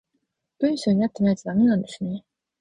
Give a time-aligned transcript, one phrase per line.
[0.61, 2.25] 文章になってないとダメなんですね